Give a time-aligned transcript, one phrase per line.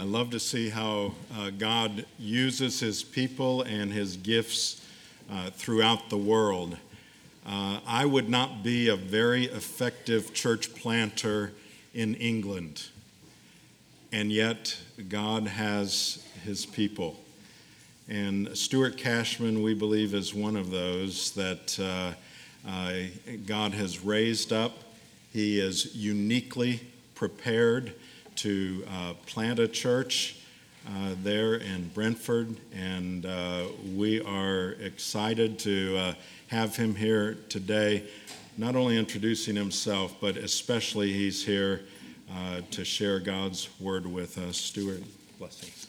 [0.00, 4.82] I love to see how uh, God uses his people and his gifts
[5.30, 6.78] uh, throughout the world.
[7.46, 11.52] Uh, I would not be a very effective church planter
[11.92, 12.88] in England,
[14.10, 14.74] and yet
[15.10, 17.20] God has his people.
[18.08, 22.12] And Stuart Cashman, we believe, is one of those that uh,
[22.66, 22.92] uh,
[23.44, 24.78] God has raised up.
[25.30, 26.80] He is uniquely
[27.14, 27.92] prepared
[28.36, 30.36] to uh, plant a church
[30.86, 36.14] uh, there in Brentford, and uh, we are excited to uh,
[36.48, 38.04] have him here today,
[38.56, 41.82] not only introducing himself, but especially he's here
[42.32, 44.56] uh, to share God's word with us.
[44.56, 45.02] Stuart,
[45.38, 45.86] blessings.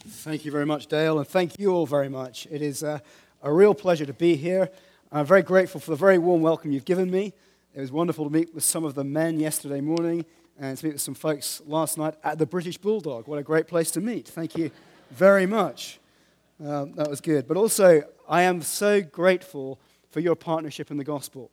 [0.00, 2.46] Thank you very much, Dale, and thank you all very much.
[2.50, 2.98] It is uh,
[3.42, 4.70] a real pleasure to be here.
[5.12, 7.32] I'm very grateful for the very warm welcome you've given me.
[7.74, 10.24] It was wonderful to meet with some of the men yesterday morning
[10.58, 13.28] and to meet with some folks last night at the British Bulldog.
[13.28, 14.28] What a great place to meet.
[14.28, 14.70] Thank you
[15.10, 16.00] very much.
[16.64, 17.46] Um, that was good.
[17.46, 19.78] But also, I am so grateful
[20.10, 21.50] for your partnership in the gospel.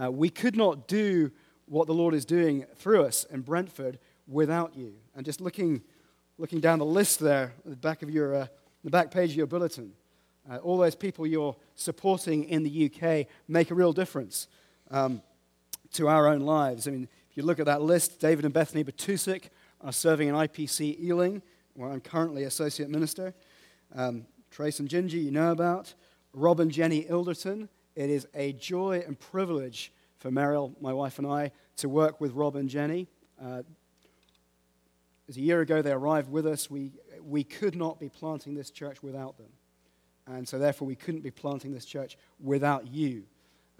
[0.00, 1.32] Uh, we could not do
[1.66, 4.94] what the Lord is doing through us in Brentford without you.
[5.16, 5.82] And just looking,
[6.38, 8.46] looking down the list there, the back of your, uh,
[8.84, 9.92] the back page of your bulletin,
[10.48, 14.46] uh, all those people you're supporting in the UK make a real difference
[14.90, 15.20] um,
[15.92, 16.86] to our own lives.
[16.86, 17.08] I mean,
[17.40, 19.44] you look at that list, David and Bethany Batusik
[19.80, 21.40] are serving in IPC Ealing,
[21.72, 23.32] where I'm currently associate minister.
[23.94, 25.94] Um, Trace and Gingy, you know about.
[26.34, 27.70] Rob and Jenny Ilderton.
[27.96, 32.32] It is a joy and privilege for Meryl, my wife, and I to work with
[32.32, 33.08] Rob and Jenny.
[33.42, 33.62] Uh,
[35.26, 38.70] as a year ago they arrived with us, we, we could not be planting this
[38.70, 39.48] church without them.
[40.26, 43.24] And so, therefore, we couldn't be planting this church without you.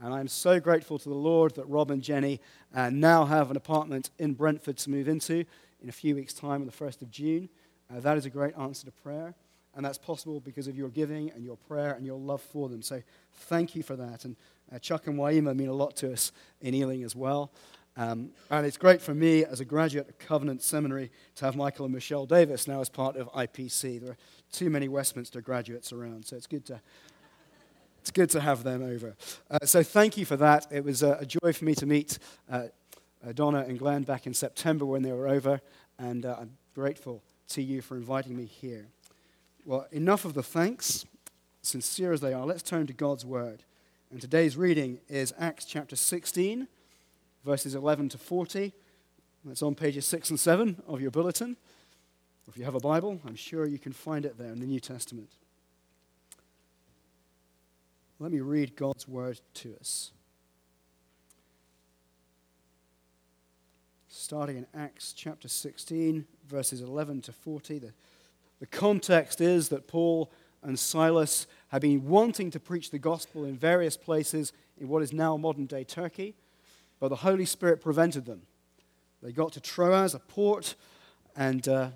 [0.02, 2.40] And I'm so grateful to the Lord that Rob and Jenny
[2.74, 5.44] uh, now have an apartment in Brentford to move into
[5.82, 7.50] in a few weeks' time on the 1st of June.
[7.94, 9.34] Uh, that is a great answer to prayer.
[9.74, 12.82] And that's possible because of your giving and your prayer and your love for them.
[12.82, 14.24] So thank you for that.
[14.24, 14.36] And
[14.74, 17.52] uh, Chuck and Waima mean a lot to us in Ealing as well.
[17.96, 21.84] Um, and it's great for me as a graduate of Covenant Seminary to have Michael
[21.84, 24.00] and Michelle Davis now as part of IPC.
[24.00, 24.16] There are
[24.50, 26.80] too many Westminster graduates around, so it's good to,
[28.00, 29.14] it's good to have them over.
[29.50, 30.66] Uh, so thank you for that.
[30.70, 32.18] It was a, a joy for me to meet
[32.50, 32.68] uh,
[33.26, 35.60] uh, Donna and Glenn back in September when they were over,
[35.98, 38.86] and uh, I'm grateful to you for inviting me here.
[39.66, 41.04] Well, enough of the thanks,
[41.60, 42.46] sincere as they are.
[42.46, 43.64] Let's turn to God's Word.
[44.10, 46.66] And today's reading is Acts chapter 16,
[47.44, 48.72] verses 11 to 40.
[49.44, 51.56] That's on pages 6 and 7 of your bulletin.
[52.48, 54.80] If you have a Bible, I'm sure you can find it there in the New
[54.80, 55.30] Testament.
[58.22, 60.12] Let me read God's word to us.
[64.08, 67.78] Starting in Acts chapter 16, verses 11 to 40.
[67.78, 67.94] The,
[68.58, 70.30] the context is that Paul
[70.62, 75.14] and Silas have been wanting to preach the gospel in various places in what is
[75.14, 76.34] now modern day Turkey,
[76.98, 78.42] but the Holy Spirit prevented them.
[79.22, 80.74] They got to Troas, a port,
[81.34, 81.88] and uh,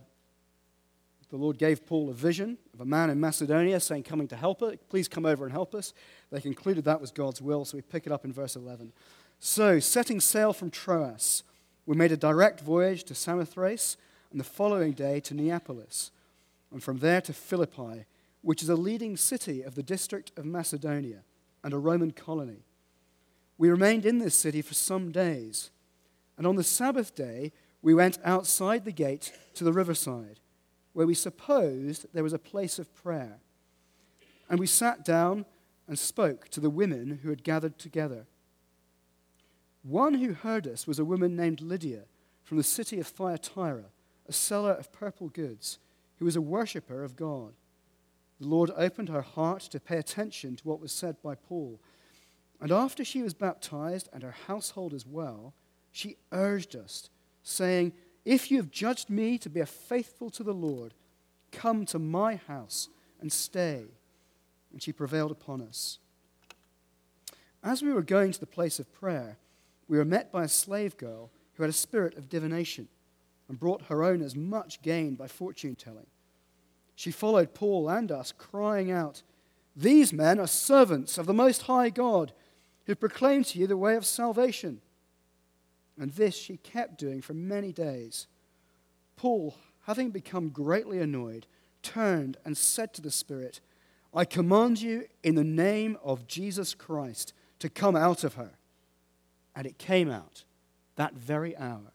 [1.28, 4.60] the Lord gave Paul a vision of a man in Macedonia saying, Coming to help
[4.60, 5.94] us, please come over and help us.
[6.30, 8.92] They concluded that was God's will, so we pick it up in verse 11.
[9.38, 11.44] So, setting sail from Troas,
[11.86, 13.96] we made a direct voyage to Samothrace,
[14.32, 16.10] and the following day to Neapolis,
[16.72, 18.06] and from there to Philippi,
[18.42, 21.20] which is a leading city of the district of Macedonia
[21.62, 22.64] and a Roman colony.
[23.56, 25.70] We remained in this city for some days,
[26.36, 27.52] and on the Sabbath day,
[27.82, 30.40] we went outside the gate to the riverside
[30.94, 33.38] where we supposed there was a place of prayer.
[34.48, 35.44] And we sat down
[35.86, 38.26] and spoke to the women who had gathered together.
[39.82, 42.04] One who heard us was a woman named Lydia
[42.42, 43.84] from the city of Thyatira,
[44.26, 45.78] a seller of purple goods,
[46.18, 47.52] who was a worshipper of God.
[48.40, 51.80] The Lord opened her heart to pay attention to what was said by Paul.
[52.60, 55.54] And after she was baptized, and her household as well,
[55.92, 57.10] she urged us,
[57.42, 57.92] saying,
[58.24, 60.94] if you have judged me to be faithful to the Lord,
[61.52, 62.88] come to my house
[63.20, 63.84] and stay.
[64.72, 65.98] And she prevailed upon us.
[67.62, 69.38] As we were going to the place of prayer,
[69.88, 72.88] we were met by a slave girl who had a spirit of divination
[73.48, 76.06] and brought her owners much gain by fortune telling.
[76.94, 79.22] She followed Paul and us, crying out,
[79.76, 82.32] These men are servants of the Most High God,
[82.86, 84.80] who proclaim to you the way of salvation.
[85.98, 88.26] And this she kept doing for many days.
[89.16, 89.56] Paul,
[89.86, 91.46] having become greatly annoyed,
[91.82, 93.60] turned and said to the Spirit,
[94.12, 98.52] I command you in the name of Jesus Christ to come out of her.
[99.54, 100.44] And it came out
[100.96, 101.92] that very hour.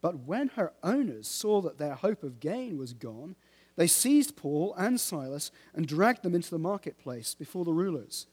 [0.00, 3.34] But when her owners saw that their hope of gain was gone,
[3.76, 8.26] they seized Paul and Silas and dragged them into the marketplace before the rulers.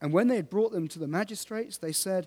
[0.00, 2.26] And when they had brought them to the magistrates, they said,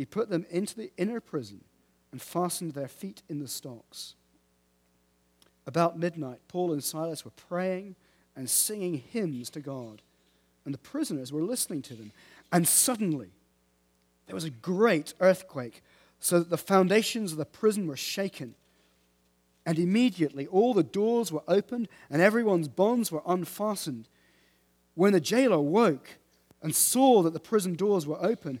[0.00, 1.62] he put them into the inner prison
[2.10, 4.14] and fastened their feet in the stocks.
[5.66, 7.96] About midnight, Paul and Silas were praying
[8.34, 10.00] and singing hymns to God,
[10.64, 12.12] and the prisoners were listening to them.
[12.50, 13.28] And suddenly,
[14.24, 15.82] there was a great earthquake,
[16.18, 18.54] so that the foundations of the prison were shaken.
[19.66, 24.08] And immediately all the doors were opened and everyone's bonds were unfastened.
[24.94, 26.16] When the jailer woke
[26.62, 28.60] and saw that the prison doors were open,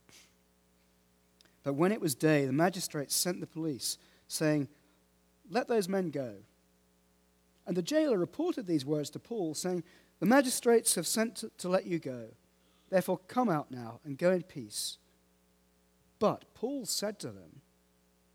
[1.63, 3.97] But when it was day, the magistrates sent the police,
[4.27, 4.67] saying,
[5.49, 6.35] Let those men go.
[7.67, 9.83] And the jailer reported these words to Paul, saying,
[10.19, 12.27] The magistrates have sent to, to let you go.
[12.89, 14.97] Therefore, come out now and go in peace.
[16.19, 17.61] But Paul said to them,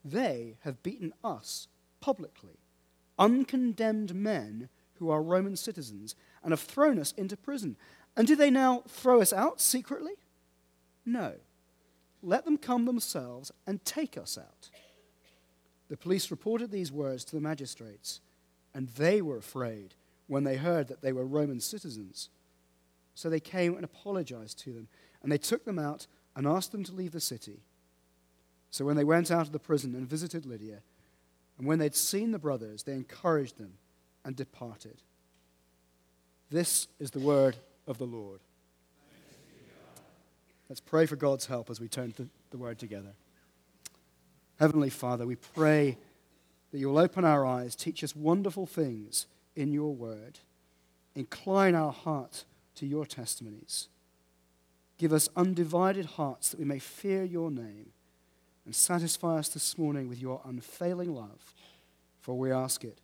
[0.05, 1.69] They have beaten us
[2.01, 2.59] publicly,
[3.19, 7.77] uncondemned men who are Roman citizens, and have thrown us into prison.
[8.17, 10.15] And do they now throw us out secretly?
[11.05, 11.35] No.
[12.27, 14.69] Let them come themselves and take us out.
[15.89, 18.21] The police reported these words to the magistrates,
[18.75, 19.95] and they were afraid
[20.27, 22.29] when they heard that they were Roman citizens.
[23.15, 24.89] So they came and apologized to them,
[25.23, 27.61] and they took them out and asked them to leave the city.
[28.71, 30.81] So when they went out of the prison and visited Lydia,
[31.59, 33.75] and when they'd seen the brothers, they encouraged them
[34.25, 35.01] and departed.
[36.51, 37.57] This is the word
[37.87, 38.41] of the Lord.
[40.69, 43.15] Let's pray for God's help as we turn to the word together.
[44.59, 45.99] Heavenly Father, we pray
[46.73, 50.41] that you will open our eyes, teach us wonderful things in your word,
[51.15, 52.45] incline our heart
[52.77, 53.89] to your testimonies.
[54.99, 57.93] Give us undivided hearts that we may fear your name
[58.65, 61.55] and satisfy us this morning with your unfailing love.
[62.21, 62.99] For we ask it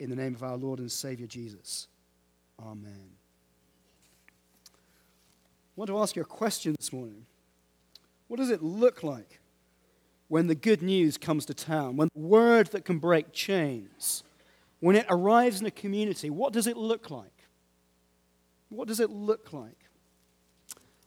[0.00, 1.86] in the name of our Lord and Savior Jesus.
[2.60, 3.10] Amen.
[5.76, 7.26] I want to ask you a question this morning.
[8.28, 9.40] What does it look like
[10.28, 14.22] when the good news comes to town, when the word that can break chains,
[14.80, 16.30] when it arrives in a community?
[16.30, 17.44] What does it look like?
[18.68, 19.78] What does it look like?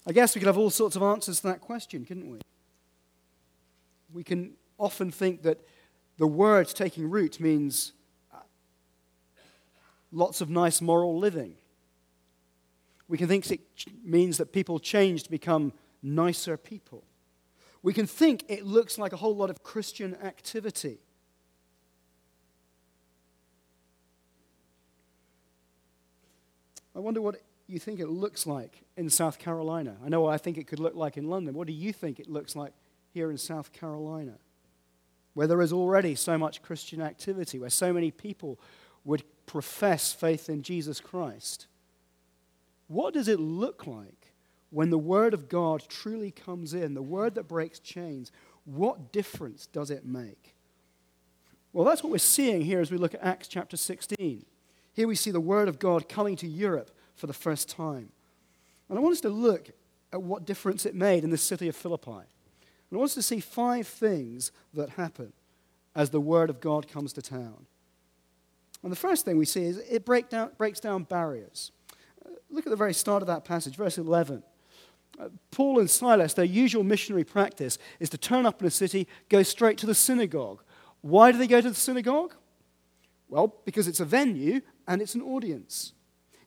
[0.06, 2.40] I guess we could have all sorts of answers to that question, couldn't we?
[4.14, 5.60] we can often think that
[6.18, 7.94] the word taking root means
[10.12, 11.56] lots of nice moral living.
[13.08, 13.62] We can think it
[14.04, 15.74] means that people change to become
[16.04, 17.04] nicer people.
[17.82, 21.00] We can think it looks like a whole lot of Christian activity.
[26.96, 29.98] I wonder what you think it looks like in South Carolina.
[30.04, 31.54] I know what I think it could look like in London.
[31.54, 32.74] What do you think it looks like
[33.14, 34.34] here in South Carolina,
[35.34, 38.60] where there is already so much Christian activity, where so many people
[39.04, 41.68] would profess faith in Jesus Christ.
[42.88, 44.34] What does it look like
[44.70, 48.32] when the Word of God truly comes in, the Word that breaks chains?
[48.66, 50.56] What difference does it make?
[51.74, 54.46] Well, that's what we're seeing here as we look at Acts chapter 16.
[54.94, 58.10] Here we see the Word of God coming to Europe for the first time.
[58.90, 59.70] And I want us to look
[60.12, 62.12] at what difference it made in the city of Philippi.
[62.12, 65.34] And I want us to see five things that happen
[65.94, 67.66] as the Word of God comes to town.
[68.82, 71.72] And the first thing we see is it break down, breaks down barriers.
[72.50, 74.44] Look at the very start of that passage, verse 11.
[75.20, 79.08] Uh, Paul and Silas, their usual missionary practice is to turn up in a city,
[79.30, 80.62] go straight to the synagogue.
[81.02, 82.34] Why do they go to the synagogue?
[83.30, 85.94] Well, because it's a venue and it's an audience.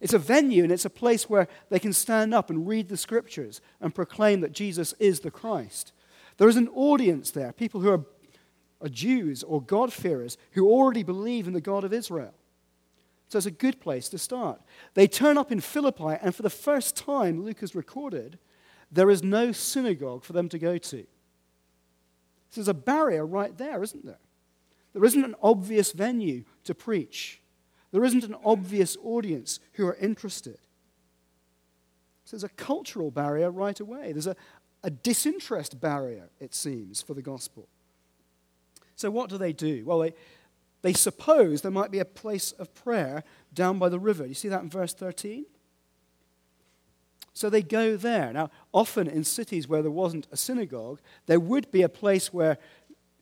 [0.00, 2.96] It's a venue and it's a place where they can stand up and read the
[2.96, 5.92] scriptures and proclaim that Jesus is the Christ.
[6.38, 8.04] There is an audience there, people who are,
[8.80, 12.34] are Jews or God-fearers who already believe in the God of Israel.
[13.30, 14.60] So it's a good place to start.
[14.94, 18.40] They turn up in Philippi, and for the first time, Luke has recorded,
[18.90, 21.06] there is no synagogue for them to go to.
[22.48, 24.18] So there's a barrier right there, isn't there?
[24.94, 27.40] There isn't an obvious venue to preach.
[27.92, 30.58] There isn't an obvious audience who are interested.
[32.24, 34.10] So there's a cultural barrier right away.
[34.10, 34.34] There's a,
[34.82, 37.68] a disinterest barrier, it seems, for the gospel.
[38.96, 39.84] So what do they do?
[39.84, 40.14] Well, they,
[40.82, 43.22] they suppose there might be a place of prayer
[43.52, 44.26] down by the river.
[44.26, 45.44] You see that in verse 13?
[47.32, 48.32] So they go there.
[48.32, 52.58] Now, often in cities where there wasn't a synagogue, there would be a place where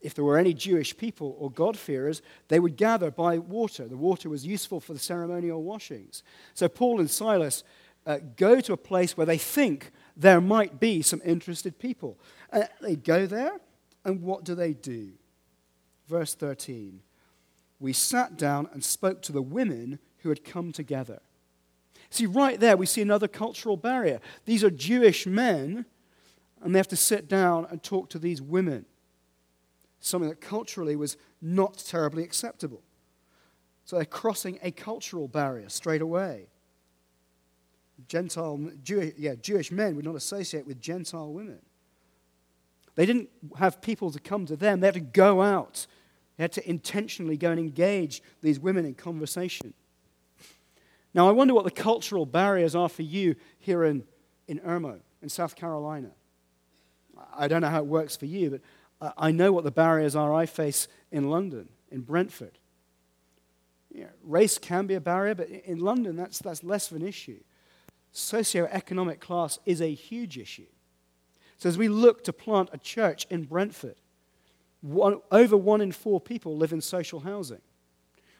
[0.00, 3.88] if there were any Jewish people or God-fearers, they would gather by water.
[3.88, 6.22] The water was useful for the ceremonial washings.
[6.54, 7.64] So Paul and Silas
[8.06, 12.18] uh, go to a place where they think there might be some interested people.
[12.52, 13.60] Uh, they go there,
[14.04, 15.10] and what do they do?
[16.06, 17.00] Verse 13
[17.80, 21.20] We sat down and spoke to the women who had come together.
[22.10, 24.20] See, right there, we see another cultural barrier.
[24.44, 25.84] These are Jewish men,
[26.62, 28.86] and they have to sit down and talk to these women
[30.00, 32.82] something that culturally was not terribly acceptable.
[33.84, 36.48] So they're crossing a cultural barrier straight away.
[38.06, 41.60] Gentile, Jewish, yeah, Jewish men would not associate with Gentile women.
[42.94, 45.86] They didn't have people to come to them, they had to go out.
[46.38, 49.74] They had to intentionally go and engage these women in conversation.
[51.12, 54.04] Now, I wonder what the cultural barriers are for you here in,
[54.46, 56.12] in Irmo, in South Carolina.
[57.36, 58.60] I don't know how it works for you,
[59.00, 62.58] but I know what the barriers are I face in London, in Brentford.
[63.90, 67.40] Yeah, race can be a barrier, but in London, that's, that's less of an issue.
[68.14, 70.66] Socioeconomic class is a huge issue.
[71.56, 73.96] So, as we look to plant a church in Brentford,
[74.80, 77.60] one, over one in four people live in social housing.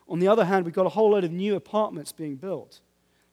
[0.09, 2.81] On the other hand, we've got a whole load of new apartments being built,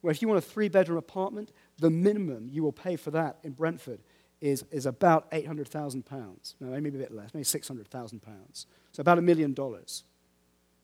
[0.01, 3.37] where if you want a three bedroom apartment, the minimum you will pay for that
[3.43, 4.01] in Brentford
[4.41, 6.55] is, is about £800,000.
[6.59, 8.65] No, maybe a bit less, maybe £600,000.
[8.91, 10.03] So about a million dollars.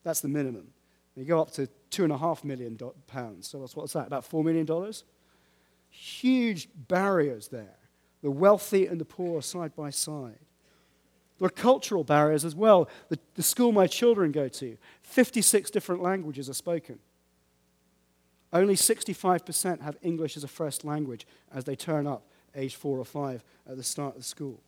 [0.04, 0.68] That's the minimum.
[1.16, 2.78] You go up to $2.5 million.
[3.08, 3.48] Pounds.
[3.48, 4.08] So what's, what's that?
[4.08, 4.94] About $4 million?
[5.90, 7.76] Huge barriers there.
[8.24, 10.40] The wealthy and the poor side by side.
[11.42, 12.88] There are cultural barriers as well.
[13.10, 17.00] The, the school my children go to, 56 different languages are spoken.
[18.54, 23.06] Only 65% have English as a first language as they turn up age four or
[23.06, 24.62] five at the start of school.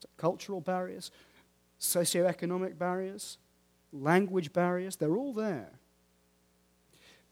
[0.00, 1.10] So cultural barriers,
[1.80, 3.38] socioeconomic barriers,
[3.94, 5.70] language barriers, they're all there.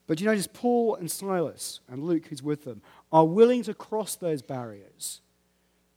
[0.06, 2.80] But you notice Paul and Silas and Luke, who's with them,
[3.12, 5.21] are willing to cross those barriers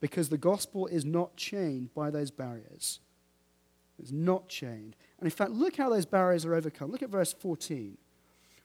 [0.00, 3.00] because the gospel is not chained by those barriers.
[3.98, 4.96] It's not chained.
[5.18, 6.90] And in fact, look how those barriers are overcome.
[6.90, 7.98] Look at verse 14.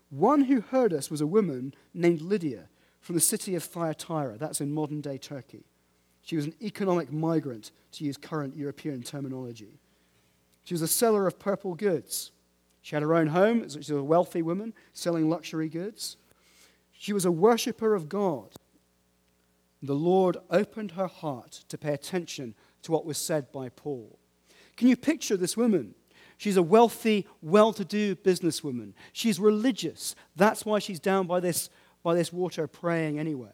[0.10, 2.70] One who heard us was a woman named Lydia
[3.01, 4.38] from the city of Thyatira.
[4.38, 5.65] That's in modern day Turkey.
[6.22, 9.80] She was an economic migrant, to use current European terminology.
[10.63, 12.32] She was a seller of purple goods.
[12.82, 13.68] She had her own home.
[13.70, 16.18] She was a wealthy woman selling luxury goods.
[16.92, 18.50] She was a worshiper of God.
[19.86, 24.20] The Lord opened her heart to pay attention to what was said by Paul.
[24.77, 25.96] Can you picture this woman?
[26.38, 28.94] She's a wealthy, well to do businesswoman.
[29.13, 30.15] She's religious.
[30.36, 31.70] That's why she's down by this
[32.04, 33.50] by this water praying anyway.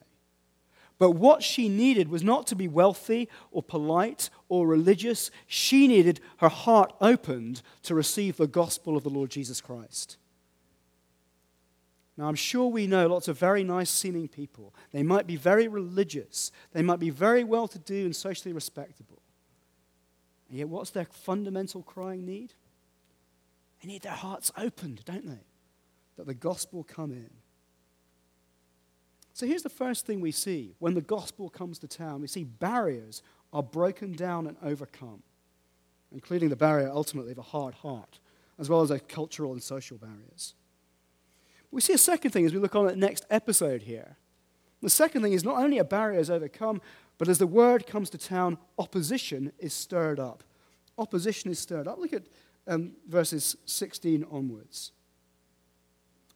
[0.98, 5.30] But what she needed was not to be wealthy or polite or religious.
[5.46, 10.18] She needed her heart opened to receive the gospel of the Lord Jesus Christ.
[12.16, 14.74] Now, I'm sure we know lots of very nice seeming people.
[14.92, 19.22] They might be very religious, they might be very well to do and socially respectable.
[20.50, 22.52] And yet, what's their fundamental crying need?
[23.80, 25.44] They need their hearts opened, don't they?
[26.16, 27.30] That the gospel come in.
[29.32, 32.44] So here's the first thing we see when the gospel comes to town we see
[32.44, 35.22] barriers are broken down and overcome,
[36.12, 38.18] including the barrier ultimately of a hard heart,
[38.58, 40.54] as well as cultural and social barriers.
[41.72, 44.16] We see a second thing as we look on at next episode here.
[44.82, 46.82] The second thing is not only a barrier is overcome,
[47.16, 50.44] but as the word comes to town, opposition is stirred up.
[50.98, 51.98] Opposition is stirred up.
[51.98, 52.24] Look at
[52.68, 54.92] um, verses 16 onwards.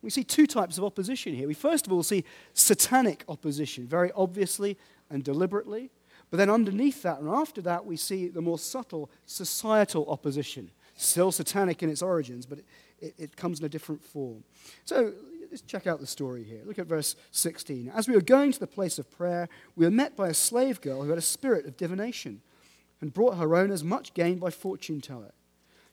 [0.00, 1.48] We see two types of opposition here.
[1.48, 2.24] We first of all see
[2.54, 4.78] satanic opposition, very obviously
[5.10, 5.90] and deliberately.
[6.30, 11.30] But then underneath that and after that, we see the more subtle societal opposition, still
[11.30, 12.60] satanic in its origins, but
[13.00, 14.42] it, it, comes in a different form.
[14.84, 15.12] So
[15.50, 16.62] let's check out the story here.
[16.64, 17.90] Look at verse 16.
[17.94, 20.80] As we were going to the place of prayer, we were met by a slave
[20.80, 22.40] girl who had a spirit of divination
[23.00, 25.32] and brought her owners much gain by fortune teller.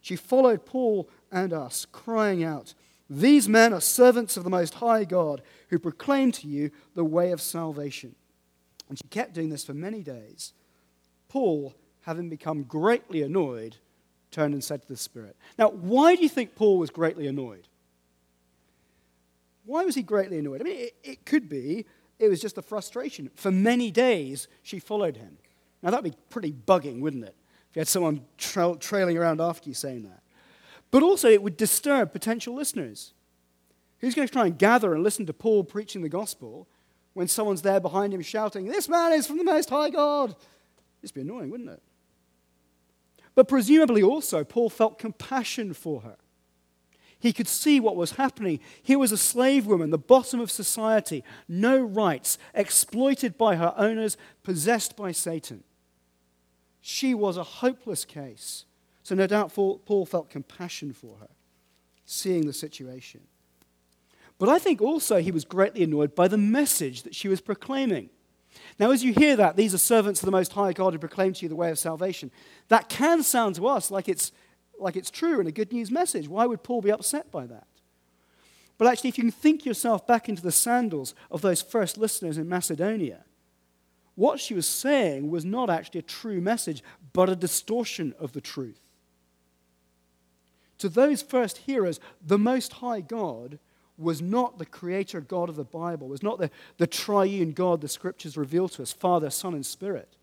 [0.01, 2.73] She followed Paul and us, crying out,
[3.09, 7.31] These men are servants of the Most High God, who proclaim to you the way
[7.31, 8.15] of salvation.
[8.89, 10.53] And she kept doing this for many days.
[11.29, 13.77] Paul, having become greatly annoyed,
[14.33, 15.37] turned and said to the Spirit.
[15.57, 17.67] Now, why do you think Paul was greatly annoyed?
[19.65, 20.59] Why was he greatly annoyed?
[20.59, 21.85] I mean, it, it could be
[22.19, 23.29] it was just a frustration.
[23.35, 25.37] For many days, she followed him.
[25.81, 27.35] Now, that'd be pretty bugging, wouldn't it?
[27.69, 30.21] If you had someone tra- trailing around after you saying that.
[30.91, 33.13] But also, it would disturb potential listeners.
[33.99, 36.67] Who's going to try and gather and listen to Paul preaching the gospel
[37.13, 40.35] when someone's there behind him shouting, This man is from the Most High God?
[41.01, 41.81] It'd be annoying, wouldn't it?
[43.35, 46.17] But presumably also, Paul felt compassion for her.
[47.19, 48.59] He could see what was happening.
[48.81, 54.17] Here was a slave woman, the bottom of society, no rights, exploited by her owners,
[54.43, 55.63] possessed by Satan.
[56.81, 58.65] She was a hopeless case.
[59.03, 61.29] So, no doubt, Paul felt compassion for her,
[62.05, 63.21] seeing the situation.
[64.37, 68.09] But I think also he was greatly annoyed by the message that she was proclaiming.
[68.79, 71.33] Now, as you hear that, these are servants of the Most High God who proclaim
[71.33, 72.31] to you the way of salvation.
[72.69, 74.31] That can sound to us like it's
[74.79, 76.27] like it's true and a good news message.
[76.27, 77.67] Why would Paul be upset by that?
[78.77, 82.37] But actually, if you can think yourself back into the sandals of those first listeners
[82.37, 83.23] in Macedonia,
[84.15, 86.83] what she was saying was not actually a true message,
[87.13, 88.79] but a distortion of the truth.
[90.79, 93.59] To those first hearers, the Most High God
[94.03, 97.87] was not the creator God of the Bible, was not the, the triune God the
[97.87, 100.15] scriptures reveal to us Father, Son, and Spirit.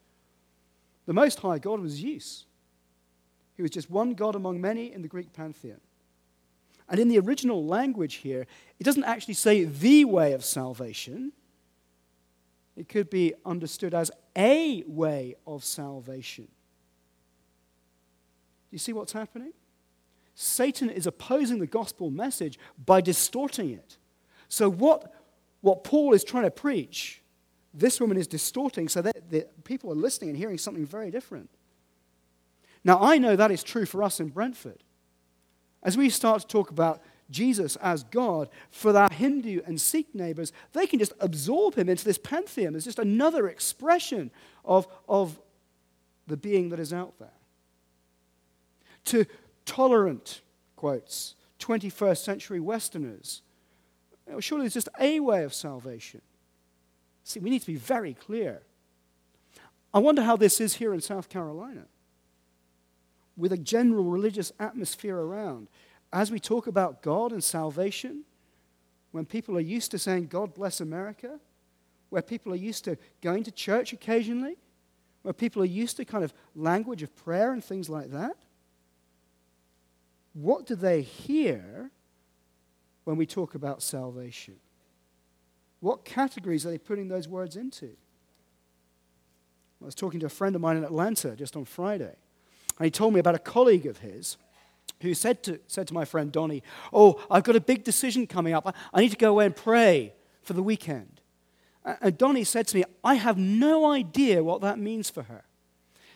[1.07, 2.45] The Most High God was Zeus.
[3.57, 5.81] He was just one God among many in the Greek pantheon.
[6.89, 8.47] And in the original language here,
[8.79, 11.33] it doesn't actually say the way of salvation.
[12.77, 16.45] It could be understood as a way of salvation.
[16.45, 16.51] Do
[18.73, 19.53] you see what's happening?
[20.35, 23.97] Satan is opposing the gospel message by distorting it.
[24.49, 25.13] So, what,
[25.61, 27.23] what Paul is trying to preach,
[27.73, 31.51] this woman is distorting so that the people are listening and hearing something very different.
[32.83, 34.83] Now, I know that is true for us in Brentford.
[35.83, 40.53] As we start to talk about Jesus as God, for our Hindu and Sikh neighbors,
[40.73, 42.75] they can just absorb him into this pantheon.
[42.75, 44.31] It's just another expression
[44.65, 45.41] of, of
[46.27, 47.29] the being that is out there.
[49.07, 49.27] To
[49.71, 50.41] tolerant,
[50.75, 53.43] quotes, 21st century Westerners,
[54.41, 56.23] surely it's just a way of salvation.
[57.23, 58.63] See, we need to be very clear.
[59.95, 61.85] I wonder how this is here in South Carolina
[63.37, 65.69] with a general religious atmosphere around.
[66.13, 68.25] As we talk about God and salvation,
[69.13, 71.39] when people are used to saying, God bless America,
[72.09, 74.57] where people are used to going to church occasionally,
[75.23, 78.37] where people are used to kind of language of prayer and things like that,
[80.33, 81.91] what do they hear
[83.05, 84.57] when we talk about salvation?
[85.81, 87.91] What categories are they putting those words into?
[89.81, 92.15] I was talking to a friend of mine in Atlanta just on Friday.
[92.79, 94.37] And he told me about a colleague of his
[95.01, 96.63] who said to, said to my friend Donnie,
[96.93, 98.75] Oh, I've got a big decision coming up.
[98.93, 101.21] I need to go away and pray for the weekend.
[101.85, 105.45] And Donnie said to me, I have no idea what that means for her.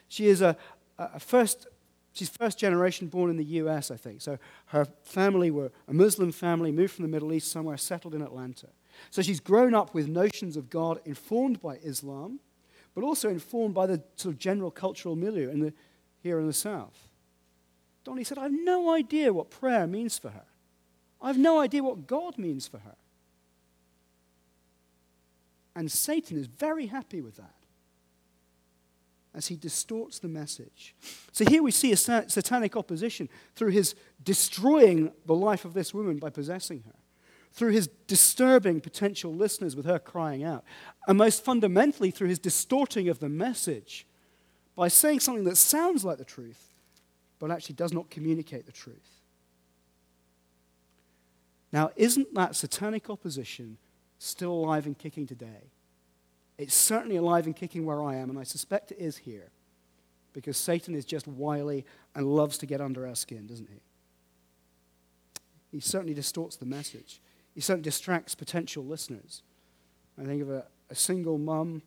[0.08, 0.56] She is a,
[0.98, 1.66] a first,
[2.14, 4.22] she's first generation born in the US, I think.
[4.22, 8.22] So her family were a Muslim family, moved from the Middle East somewhere, settled in
[8.22, 8.68] Atlanta.
[9.10, 12.40] So she's grown up with notions of God informed by Islam,
[12.94, 15.74] but also informed by the sort of general cultural milieu in the
[16.22, 17.08] here in the South.
[18.02, 20.46] Donnie said, I have no idea what prayer means for her.
[21.20, 22.96] I have no idea what God means for her.
[25.76, 27.53] And Satan is very happy with that
[29.34, 30.94] as he distorts the message.
[31.32, 36.18] So here we see a satanic opposition through his destroying the life of this woman
[36.18, 36.94] by possessing her,
[37.52, 40.64] through his disturbing potential listeners with her crying out,
[41.08, 44.06] and most fundamentally through his distorting of the message
[44.76, 46.74] by saying something that sounds like the truth,
[47.38, 49.20] but actually does not communicate the truth.
[51.72, 53.78] Now, isn't that satanic opposition
[54.18, 55.72] still alive and kicking today?
[56.56, 59.50] It's certainly alive and kicking where I am, and I suspect it is here.
[60.34, 63.80] because Satan is just wily and loves to get under our skin, doesn't he?
[65.70, 67.20] He certainly distorts the message.
[67.54, 69.42] He certainly distracts potential listeners.
[70.20, 71.82] I think of a, a single mum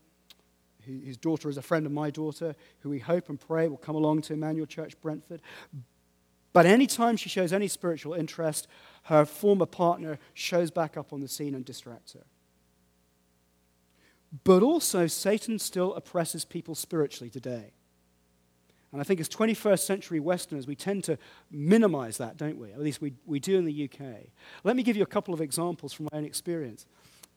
[0.85, 3.95] whose daughter is a friend of my daughter, who we hope and pray will come
[3.95, 5.41] along to Emmanuel Church Brentford.
[6.53, 8.69] But anytime she shows any spiritual interest,
[9.03, 12.23] her former partner shows back up on the scene and distracts her.
[14.43, 17.71] But also, Satan still oppresses people spiritually today.
[18.91, 21.17] And I think as 21st century Westerners, we tend to
[21.51, 22.71] minimize that, don't we?
[22.71, 24.29] At least we, we do in the UK.
[24.63, 26.85] Let me give you a couple of examples from my own experience.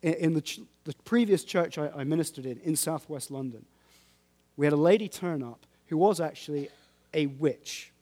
[0.03, 3.67] In, in the, ch- the, previous church I, I ministered in, in southwest London,
[4.57, 6.69] we had a lady turn up who was actually
[7.13, 7.93] a witch.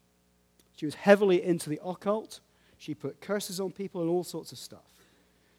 [0.76, 2.40] She was heavily into the occult.
[2.76, 4.84] She put curses on people and all sorts of stuff.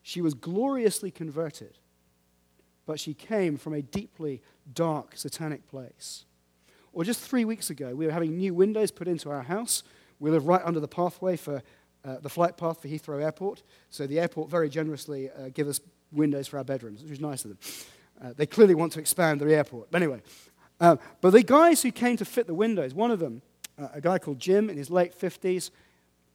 [0.03, 1.77] She was gloriously converted
[2.89, 4.41] but she came from a deeply
[4.73, 6.25] dark, satanic place.
[6.91, 9.83] Or just three weeks ago, we were having new windows put into our house.
[10.19, 11.61] We live right under the pathway for
[12.03, 13.61] uh, the flight path for Heathrow Airport.
[13.91, 15.79] So the airport very generously uh, give us
[16.11, 17.59] windows for our bedrooms, which is nice of them.
[18.19, 19.91] Uh, they clearly want to expand the airport.
[19.91, 20.23] But anyway,
[20.79, 23.43] uh, but the guys who came to fit the windows, one of them,
[23.77, 25.69] uh, a guy called Jim in his late 50s,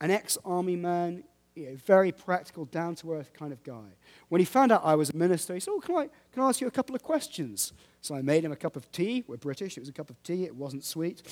[0.01, 3.97] an ex army man, you know, very practical, down to earth kind of guy.
[4.29, 6.49] When he found out I was a minister, he said, Oh, can I, can I
[6.49, 7.73] ask you a couple of questions?
[8.01, 9.23] So I made him a cup of tea.
[9.29, 9.77] We're British.
[9.77, 10.45] It was a cup of tea.
[10.45, 11.23] It wasn't sweet.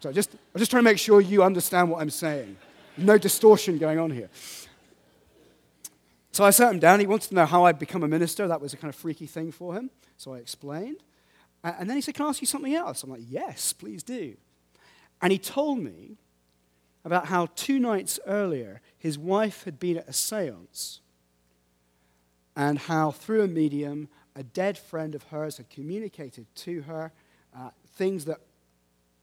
[0.00, 2.56] so just, I'm just trying to make sure you understand what I'm saying.
[2.96, 4.28] No distortion going on here.
[6.32, 6.98] So I sat him down.
[6.98, 8.48] He wanted to know how I'd become a minister.
[8.48, 9.90] That was a kind of freaky thing for him.
[10.16, 10.96] So I explained.
[11.62, 13.04] And then he said, Can I ask you something else?
[13.04, 14.36] I'm like, Yes, please do.
[15.22, 16.16] And he told me
[17.04, 21.00] about how two nights earlier his wife had been at a seance
[22.56, 27.12] and how through a medium a dead friend of hers had communicated to her
[27.56, 28.38] uh, things that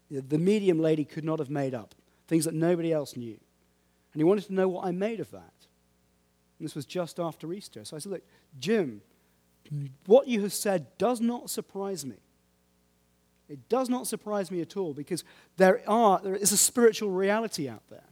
[0.09, 1.95] the medium lady could not have made up,
[2.27, 3.37] things that nobody else knew.
[4.13, 5.53] And he wanted to know what I made of that.
[6.59, 7.83] And this was just after Easter.
[7.85, 8.23] So I said, Look,
[8.59, 9.01] Jim,
[10.05, 12.15] what you have said does not surprise me.
[13.49, 15.23] It does not surprise me at all because
[15.55, 18.03] there, are, there is a spiritual reality out there.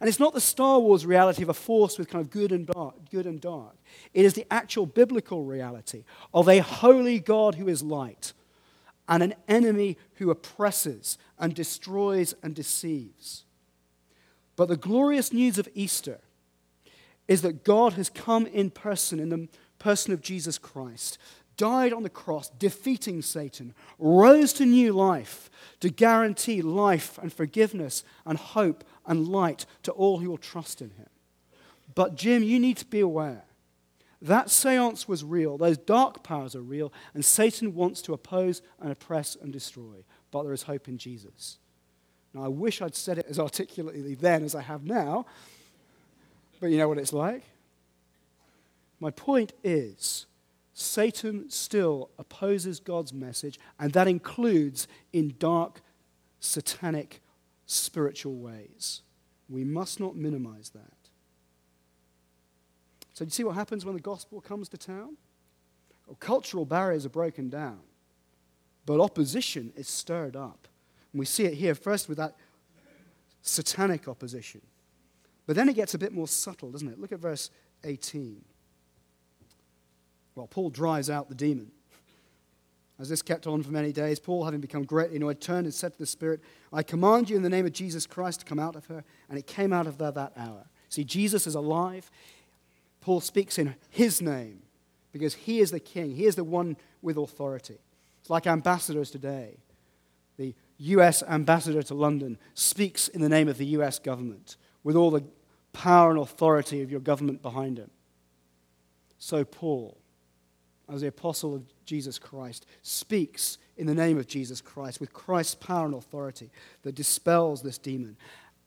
[0.00, 2.66] And it's not the Star Wars reality of a force with kind of good and
[2.66, 3.76] dark, good and dark.
[4.14, 8.32] It is the actual biblical reality of a holy God who is light
[9.08, 13.44] and an enemy who oppresses and destroys and deceives.
[14.54, 16.20] But the glorious news of Easter
[17.26, 21.18] is that God has come in person in the person of Jesus Christ
[21.58, 28.04] died on the cross, defeating Satan, rose to new life to guarantee life and forgiveness
[28.24, 31.08] and hope and light to all who will trust in him.
[31.96, 33.42] But, Jim, you need to be aware
[34.20, 38.90] that seance was real, those dark powers are real, and Satan wants to oppose and
[38.90, 40.04] oppress and destroy.
[40.30, 41.58] But there is hope in Jesus.
[42.34, 45.26] Now, I wish I'd said it as articulately then as I have now,
[46.60, 47.44] but you know what it's like?
[48.98, 50.26] My point is
[50.72, 55.80] Satan still opposes God's message, and that includes in dark,
[56.40, 57.20] satanic,
[57.68, 59.02] spiritual ways.
[59.48, 60.92] We must not minimize that.
[63.12, 65.16] So, you see what happens when the gospel comes to town?
[66.06, 67.80] Well, cultural barriers are broken down,
[68.86, 70.66] but opposition is stirred up.
[71.12, 72.36] And we see it here first with that
[73.42, 74.62] satanic opposition.
[75.46, 76.98] But then it gets a bit more subtle, doesn't it?
[77.00, 77.50] Look at verse
[77.84, 78.44] 18.
[80.34, 81.70] Well, Paul drives out the demon.
[83.00, 85.92] As this kept on for many days, Paul, having become greatly annoyed, turned and said
[85.92, 86.40] to the Spirit,
[86.72, 89.04] I command you in the name of Jesus Christ to come out of her.
[89.28, 90.66] And it came out of her that hour.
[90.88, 92.10] See, Jesus is alive.
[93.00, 94.62] Paul speaks in his name
[95.12, 97.78] because he is the king, he is the one with authority.
[98.20, 99.58] It's like ambassadors today.
[100.36, 105.10] The US ambassador to London speaks in the name of the US government with all
[105.10, 105.24] the
[105.72, 107.90] power and authority of your government behind him.
[109.18, 109.96] So, Paul
[110.92, 115.54] as the apostle of Jesus Christ, speaks in the name of Jesus Christ with Christ's
[115.54, 116.50] power and authority
[116.82, 118.16] that dispels this demon.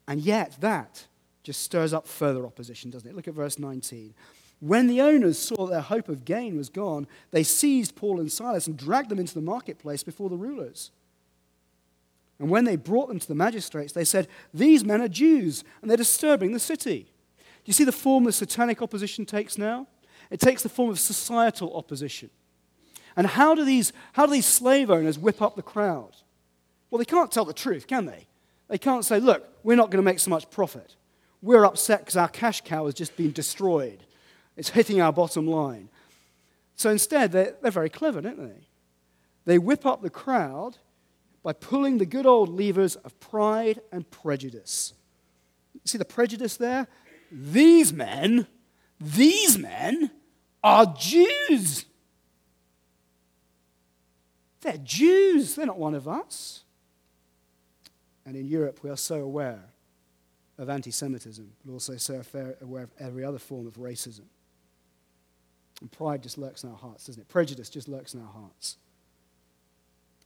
[0.08, 1.06] And yet, that
[1.42, 3.16] just stirs up further opposition, doesn't it?
[3.16, 4.14] Look at verse 19.
[4.60, 8.68] When the owners saw their hope of gain was gone, they seized Paul and Silas
[8.68, 10.92] and dragged them into the marketplace before the rulers.
[12.38, 15.90] And when they brought them to the magistrates, they said, These men are Jews, and
[15.90, 17.08] they're disturbing the city.
[17.38, 19.86] Do you see the form the satanic opposition takes now?
[20.32, 22.30] It takes the form of societal opposition.
[23.16, 26.16] And how do these, how do these slave owners whip up the crowd?
[26.90, 28.26] Well, they can't tell the truth, can they?
[28.68, 30.96] They can't say, look, we're not going to make so much profit.
[31.42, 34.04] We're upset because our cash cow has just been destroyed.
[34.56, 35.90] It's hitting our bottom line.
[36.76, 38.66] So instead, they're, they're very clever, aren't they?
[39.44, 40.78] They whip up the crowd
[41.42, 44.94] by pulling the good old levers of pride and prejudice.
[45.84, 46.86] See the prejudice there?
[47.30, 48.46] These men,
[48.98, 50.10] these men
[50.62, 51.84] are Jews.
[54.60, 55.54] They're Jews.
[55.54, 56.62] They're not one of us.
[58.24, 59.64] And in Europe, we are so aware
[60.58, 62.22] of anti Semitism, but also so
[62.60, 64.24] aware of every other form of racism.
[65.80, 67.28] And pride just lurks in our hearts, doesn't it?
[67.28, 68.76] Prejudice just lurks in our hearts.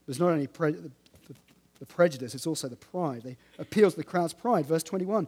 [0.05, 0.91] There's not only pre- the,
[1.27, 1.35] the,
[1.79, 3.23] the prejudice, it's also the pride.
[3.23, 4.67] They appeal to the crowd's pride.
[4.67, 5.27] Verse 21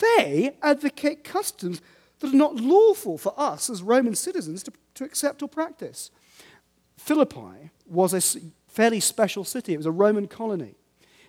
[0.00, 1.82] They advocate customs
[2.20, 6.10] that are not lawful for us as Roman citizens to, to accept or practice.
[6.96, 10.74] Philippi was a fairly special city, it was a Roman colony.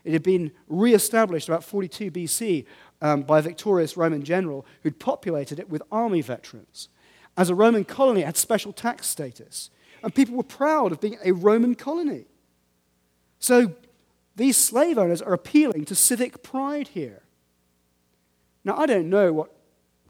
[0.03, 2.65] It had been re established about 42 BC
[3.01, 6.89] um, by a victorious Roman general who'd populated it with army veterans.
[7.37, 9.69] As a Roman colony, it had special tax status,
[10.03, 12.25] and people were proud of being a Roman colony.
[13.39, 13.75] So
[14.35, 17.23] these slave owners are appealing to civic pride here.
[18.63, 19.58] Now, I don't know what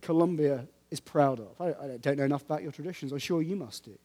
[0.02, 1.60] Columbia is proud of.
[1.60, 3.12] I, I don't know enough about your traditions.
[3.12, 3.98] I'm sure you must do.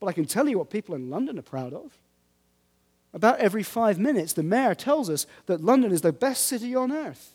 [0.00, 1.96] But I can tell you what people in London are proud of.
[3.14, 6.90] About every five minutes, the mayor tells us that London is the best city on
[6.90, 7.34] earth.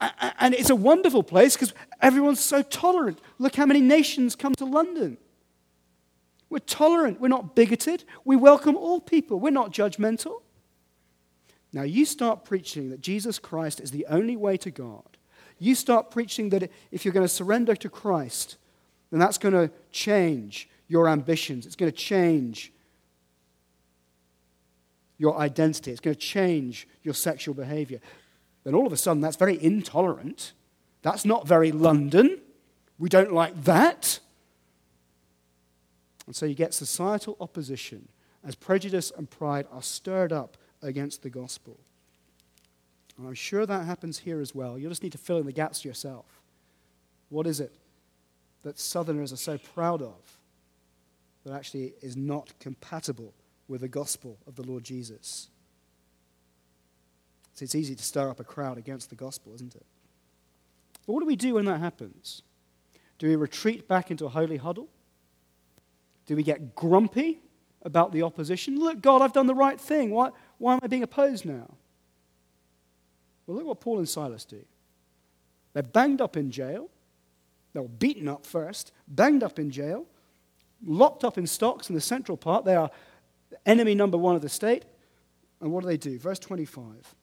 [0.00, 3.20] And it's a wonderful place because everyone's so tolerant.
[3.38, 5.18] Look how many nations come to London.
[6.48, 7.20] We're tolerant.
[7.20, 8.04] We're not bigoted.
[8.24, 9.38] We welcome all people.
[9.38, 10.40] We're not judgmental.
[11.72, 15.16] Now, you start preaching that Jesus Christ is the only way to God.
[15.58, 18.56] You start preaching that if you're going to surrender to Christ,
[19.10, 21.66] then that's going to change your ambitions.
[21.66, 22.72] It's going to change
[25.18, 25.90] your identity.
[25.92, 28.00] It's going to change your sexual behavior.
[28.64, 30.52] Then all of a sudden, that's very intolerant.
[31.02, 32.40] That's not very London.
[32.98, 34.18] We don't like that.
[36.26, 38.08] And so you get societal opposition
[38.44, 41.78] as prejudice and pride are stirred up against the gospel.
[43.18, 44.78] And I'm sure that happens here as well.
[44.78, 46.40] You'll just need to fill in the gaps yourself.
[47.28, 47.74] What is it
[48.62, 50.38] that Southerners are so proud of
[51.44, 53.34] that actually is not compatible
[53.68, 55.48] with the gospel of the Lord Jesus?
[57.54, 59.84] So it's easy to stir up a crowd against the gospel, isn't it?
[61.06, 62.42] But what do we do when that happens?
[63.18, 64.88] Do we retreat back into a holy huddle?
[66.24, 67.40] Do we get grumpy
[67.82, 68.78] about the opposition?
[68.78, 70.10] Look, God, I've done the right thing.
[70.10, 70.30] Why,
[70.60, 71.74] why am I being opposed now?
[73.46, 74.62] Well, look what Paul and Silas do.
[75.72, 76.90] They're banged up in jail.
[77.72, 80.04] They were beaten up first, banged up in jail,
[80.84, 82.66] locked up in stocks in the central part.
[82.66, 82.90] They are
[83.64, 84.84] enemy number one of the state.
[85.62, 86.18] And what do they do?
[86.18, 87.14] Verse 25.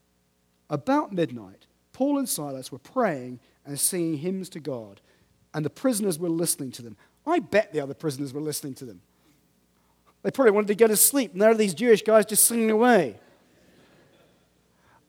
[0.72, 5.00] About midnight, Paul and Silas were praying and singing hymns to God,
[5.54, 6.98] and the prisoners were listening to them.
[7.28, 9.02] I bet the other prisoners were listening to them.
[10.24, 12.72] They probably wanted to get to sleep, and there are these Jewish guys just singing
[12.72, 13.20] away.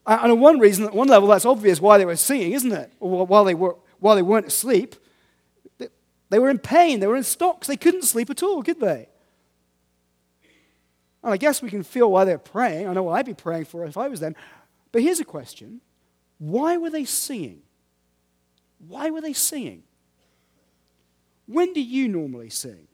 [0.09, 2.71] Uh, and on one reason, at one level, that's obvious why they were singing, isn't
[2.71, 2.91] it?
[2.97, 4.95] While they, were, while they weren't asleep,
[5.77, 9.07] they were in pain, they were in stocks, they couldn't sleep at all, could they?
[11.21, 12.87] And I guess we can feel why they're praying.
[12.87, 14.35] I know what I'd be praying for if I was them.
[14.91, 15.79] But here's a question
[16.39, 17.61] why were they singing?
[18.79, 19.83] Why were they singing?
[21.45, 22.87] When do you normally sing?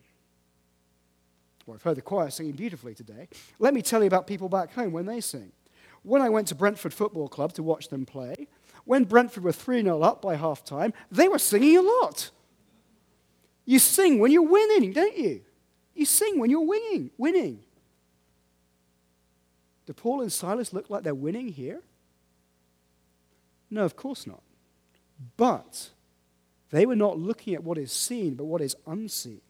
[1.65, 3.30] Well, I've heard the choir singing beautifully today.
[3.58, 5.54] Let me tell you about people back home when they sing.
[6.05, 8.47] When I went to Brentford Football Club to watch them play,
[8.83, 12.29] when Brentford were 3 0 up by half time, they were singing a lot.
[13.65, 15.41] You sing when you're winning, don't you?
[15.95, 17.09] You sing when you're winning.
[17.17, 17.63] Winning.
[19.87, 21.81] Do Paul and Silas look like they're winning here?
[23.71, 24.43] No, of course not.
[25.37, 25.89] But
[26.69, 29.41] they were not looking at what is seen, but what is unseen.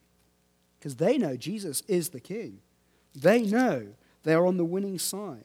[0.80, 2.60] Because they know Jesus is the King.
[3.14, 3.88] They know
[4.24, 5.44] they are on the winning side.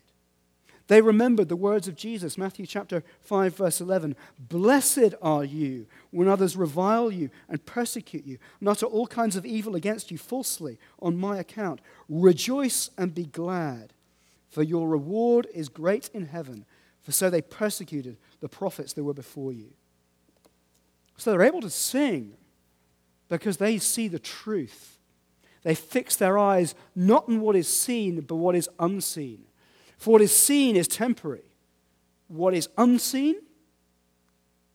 [0.91, 4.17] They remembered the words of Jesus, Matthew chapter 5, verse 11.
[4.41, 9.47] Blessed are you when others revile you and persecute you, and utter all kinds of
[9.47, 11.81] evil against you falsely on my account.
[12.09, 13.93] Rejoice and be glad
[14.49, 16.65] for your reward is great in heaven,
[17.03, 19.71] for so they persecuted the prophets that were before you.
[21.17, 22.33] So they're able to sing
[23.29, 24.99] because they see the truth.
[25.63, 29.45] They fix their eyes not on what is seen, but what is unseen.
[30.01, 31.45] For what is seen is temporary,
[32.27, 33.37] what is unseen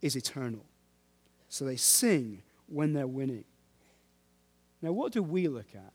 [0.00, 0.64] is eternal.
[1.48, 3.44] So they sing when they're winning.
[4.80, 5.92] Now, what do we look at?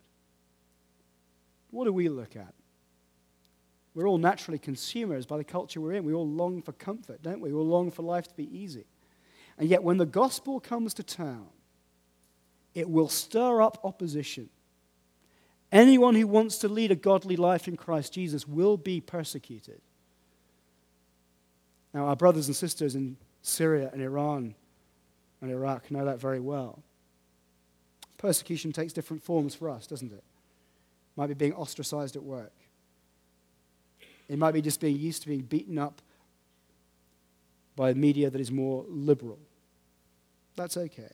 [1.70, 2.54] What do we look at?
[3.94, 6.04] We're all naturally consumers by the culture we're in.
[6.04, 7.54] We all long for comfort, don't we?
[7.54, 8.86] We all long for life to be easy.
[9.58, 11.48] And yet, when the gospel comes to town,
[12.74, 14.50] it will stir up opposition.
[15.72, 19.82] Anyone who wants to lead a godly life in Christ Jesus will be persecuted.
[21.94, 24.56] Now, our brothers and sisters in Syria and Iran
[25.42, 26.84] and Iraq know that very well.
[28.18, 30.24] Persecution takes different forms for us, doesn't it?
[30.24, 32.54] it might be being ostracized at work.
[34.30, 36.02] It might be just being used to being beaten up
[37.76, 39.40] by a media that is more liberal.
[40.56, 41.12] That's okay.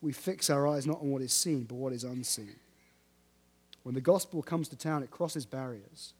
[0.00, 2.56] We fix our eyes not on what is seen, but what is unseen.
[3.82, 6.14] When the gospel comes to town, it crosses barriers.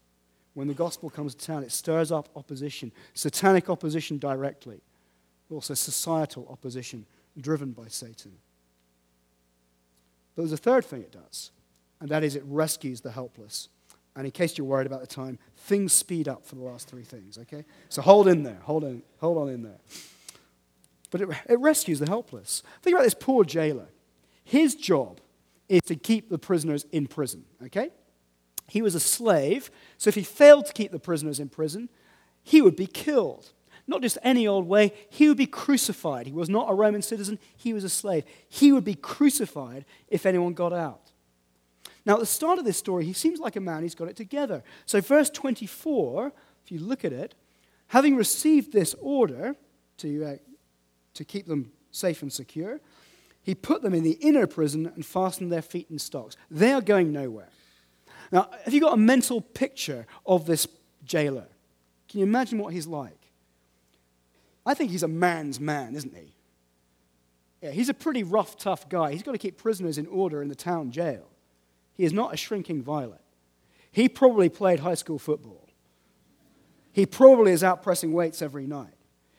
[0.53, 4.81] When the gospel comes to town, it stirs up opposition, satanic opposition directly,
[5.49, 7.05] also societal opposition
[7.39, 8.33] driven by Satan.
[10.35, 11.51] But there's a third thing it does,
[11.99, 13.69] and that is it rescues the helpless.
[14.15, 17.03] And in case you're worried about the time, things speed up for the last three
[17.03, 17.65] things, okay?
[17.89, 19.79] So hold in there, hold on, hold on in there.
[21.09, 22.61] But it, it rescues the helpless.
[22.81, 23.87] Think about this poor jailer.
[24.43, 25.19] His job
[25.73, 27.89] is to keep the prisoners in prison, okay?
[28.67, 31.89] He was a slave, so if he failed to keep the prisoners in prison,
[32.43, 33.51] he would be killed.
[33.87, 36.27] Not just any old way, he would be crucified.
[36.27, 38.23] He was not a Roman citizen, he was a slave.
[38.47, 41.11] He would be crucified if anyone got out.
[42.05, 44.15] Now, at the start of this story, he seems like a man who's got it
[44.15, 44.63] together.
[44.85, 46.33] So, verse 24,
[46.63, 47.33] if you look at it,
[47.87, 49.55] having received this order
[49.97, 50.35] to, uh,
[51.15, 52.79] to keep them safe and secure,
[53.43, 56.37] he put them in the inner prison and fastened their feet in stocks.
[56.49, 57.49] They are going nowhere.
[58.31, 60.65] Now, have you got a mental picture of this
[61.03, 61.47] jailer?
[62.07, 63.19] Can you imagine what he's like?
[64.65, 66.33] I think he's a man's man, isn't he?
[67.61, 69.11] Yeah, he's a pretty rough, tough guy.
[69.11, 71.27] He's got to keep prisoners in order in the town jail.
[71.95, 73.21] He is not a shrinking violet.
[73.91, 75.69] He probably played high school football.
[76.93, 78.93] He probably is out pressing weights every night.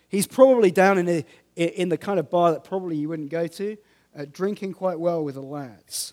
[0.09, 1.25] He's probably down in the,
[1.57, 3.77] in the kind of bar that probably you wouldn't go to
[4.16, 6.12] uh, drinking quite well with the lads.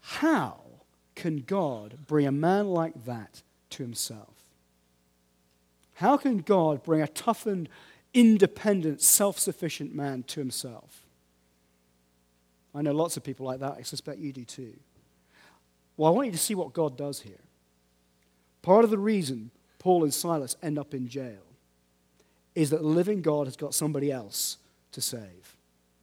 [0.00, 0.60] How
[1.14, 4.34] can God bring a man like that to himself?
[5.94, 7.68] How can God bring a toughened,
[8.12, 11.06] independent, self sufficient man to himself?
[12.74, 13.76] I know lots of people like that.
[13.78, 14.74] I suspect you do too.
[15.96, 17.40] Well, I want you to see what God does here.
[18.60, 21.42] Part of the reason Paul and Silas end up in jail
[22.54, 24.58] is that the living God has got somebody else
[24.96, 25.56] to save.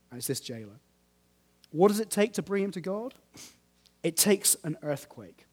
[0.10, 0.79] And it's this jailer.
[1.71, 3.15] What does it take to bring him to God?
[4.03, 5.47] It takes an earthquake.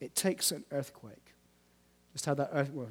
[0.00, 1.34] It takes an earthquake.
[2.12, 2.88] Just had that earth, well,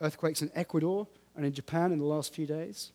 [0.00, 1.06] earthquakes in Ecuador
[1.36, 2.92] and in Japan in the last few days.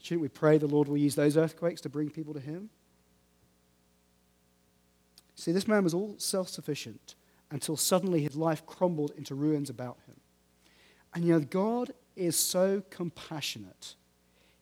[0.00, 2.70] Shouldn't we pray the Lord will use those earthquakes to bring people to Him?
[5.34, 7.16] See, this man was all self sufficient
[7.50, 10.16] until suddenly his life crumbled into ruins about him.
[11.14, 13.94] And you know, God is so compassionate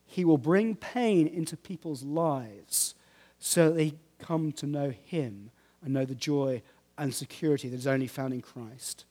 [0.07, 2.95] he will bring pain into people's lives
[3.37, 5.51] so that they come to know Him
[5.83, 6.63] and know the joy
[6.97, 9.05] and security that is only found in Christ.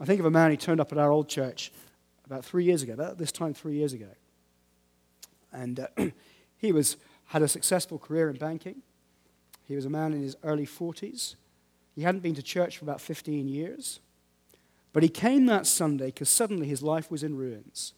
[0.00, 1.70] I think of a man who turned up at our old church
[2.24, 4.08] about three years ago, about this time three years ago.
[5.52, 5.86] And uh,
[6.56, 8.82] he was, had a successful career in banking.
[9.68, 11.36] He was a man in his early 40s.
[11.94, 14.00] He hadn't been to church for about 15 years.
[14.94, 17.92] But he came that Sunday because suddenly his life was in ruins.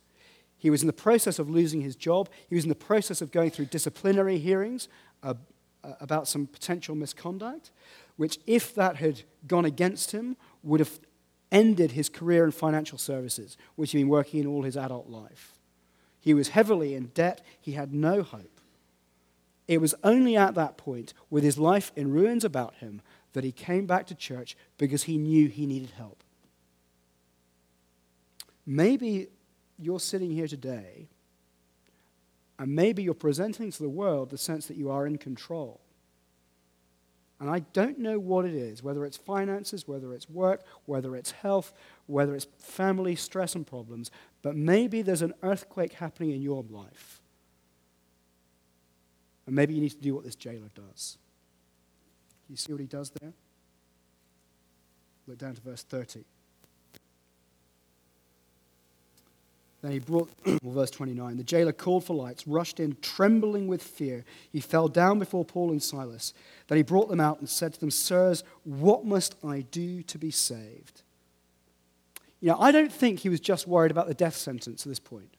[0.64, 2.30] He was in the process of losing his job.
[2.48, 4.88] He was in the process of going through disciplinary hearings
[5.22, 5.34] uh,
[5.84, 7.70] uh, about some potential misconduct,
[8.16, 11.00] which, if that had gone against him, would have
[11.52, 15.52] ended his career in financial services, which he'd been working in all his adult life.
[16.18, 17.42] He was heavily in debt.
[17.60, 18.58] He had no hope.
[19.68, 23.02] It was only at that point, with his life in ruins about him,
[23.34, 26.24] that he came back to church because he knew he needed help.
[28.64, 29.28] Maybe
[29.78, 31.08] you're sitting here today,
[32.58, 35.80] and maybe you're presenting to the world the sense that you are in control.
[37.40, 41.32] And I don't know what it is, whether it's finances, whether it's work, whether it's
[41.32, 41.72] health,
[42.06, 44.10] whether it's family stress and problems,
[44.40, 47.20] but maybe there's an earthquake happening in your life.
[49.46, 51.18] And maybe you need to do what this jailer does.
[52.48, 53.32] You see what he does there?
[55.26, 56.24] Look down to verse 30.
[59.84, 60.30] Then he brought,
[60.62, 64.24] well, verse 29, the jailer called for lights, rushed in, trembling with fear.
[64.50, 66.32] He fell down before Paul and Silas.
[66.68, 70.16] Then he brought them out and said to them, Sirs, what must I do to
[70.16, 71.02] be saved?
[72.40, 74.98] You know, I don't think he was just worried about the death sentence at this
[74.98, 75.34] point.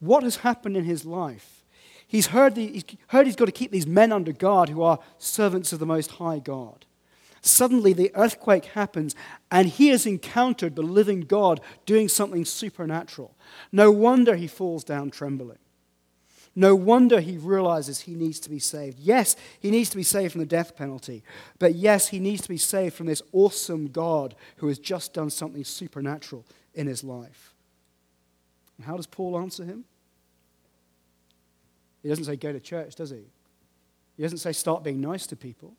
[0.00, 1.64] What has happened in his life?
[2.06, 5.00] He's heard, the, he's heard he's got to keep these men under guard who are
[5.18, 6.86] servants of the Most High God.
[7.48, 9.14] Suddenly, the earthquake happens,
[9.50, 13.34] and he has encountered the living God doing something supernatural.
[13.72, 15.58] No wonder he falls down trembling.
[16.54, 18.98] No wonder he realizes he needs to be saved.
[18.98, 21.22] Yes, he needs to be saved from the death penalty.
[21.58, 25.30] But yes, he needs to be saved from this awesome God who has just done
[25.30, 26.44] something supernatural
[26.74, 27.54] in his life.
[28.76, 29.84] And how does Paul answer him?
[32.02, 33.24] He doesn't say go to church, does he?
[34.16, 35.74] He doesn't say start being nice to people.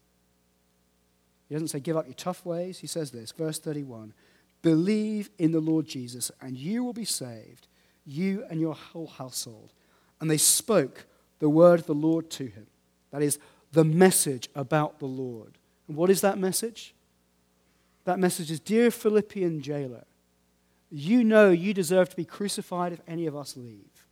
[1.49, 2.77] He doesn't say give up your tough ways.
[2.77, 4.13] He says this, verse 31
[4.61, 7.67] Believe in the Lord Jesus, and you will be saved,
[8.05, 9.73] you and your whole household.
[10.21, 11.05] And they spoke
[11.39, 12.67] the word of the Lord to him.
[13.11, 13.39] That is,
[13.71, 15.57] the message about the Lord.
[15.87, 16.93] And what is that message?
[18.05, 20.05] That message is Dear Philippian jailer,
[20.91, 24.05] you know you deserve to be crucified if any of us leave.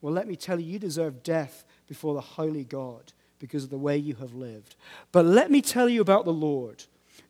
[0.00, 3.12] Well, let me tell you, you deserve death before the holy God
[3.44, 4.74] because of the way you have lived.
[5.12, 6.84] But let me tell you about the Lord,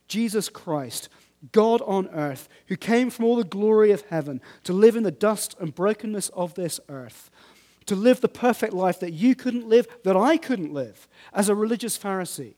[0.06, 1.08] Jesus Christ,
[1.50, 5.10] God on earth, who came from all the glory of heaven to live in the
[5.10, 7.32] dust and brokenness of this earth,
[7.86, 11.54] to live the perfect life that you couldn't live, that I couldn't live as a
[11.56, 12.54] religious Pharisee.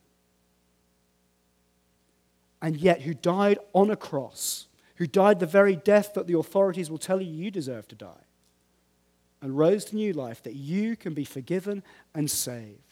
[2.61, 6.90] And yet, who died on a cross, who died the very death that the authorities
[6.90, 8.26] will tell you you deserve to die,
[9.40, 11.82] and rose to new life that you can be forgiven
[12.14, 12.86] and saved.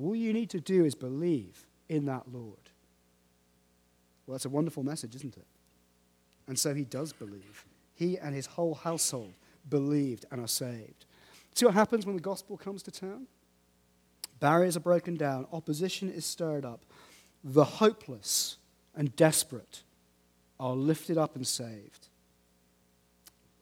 [0.00, 2.70] All you need to do is believe in that Lord.
[4.26, 5.46] Well, that's a wonderful message, isn't it?
[6.46, 7.64] And so he does believe.
[7.94, 9.34] He and his whole household
[9.68, 11.04] believed and are saved.
[11.54, 13.26] See what happens when the gospel comes to town?
[14.38, 16.80] Barriers are broken down, opposition is stirred up.
[17.44, 18.56] The hopeless
[18.94, 19.82] and desperate
[20.58, 22.08] are lifted up and saved.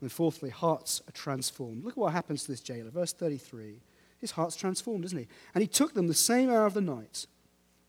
[0.01, 1.85] And fourthly, hearts are transformed.
[1.85, 2.91] Look at what happens to this jailer.
[2.91, 3.81] Verse 33.
[4.21, 5.29] His heart's transformed, isn't he?
[5.55, 7.27] And he took them the same hour of the night